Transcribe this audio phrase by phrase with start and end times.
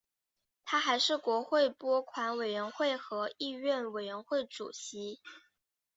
[0.65, 5.19] 他还是国会拨款委员会和议院委员会主席。